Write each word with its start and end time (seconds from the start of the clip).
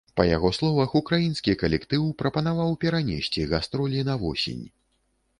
Па 0.19 0.23
яго 0.27 0.49
словах, 0.57 0.93
украінскі 0.99 1.53
калектыў 1.63 2.07
прапанаваў 2.21 2.71
перанесці 2.85 3.45
гастролі 3.51 3.99
на 4.09 4.15
восень. 4.23 4.65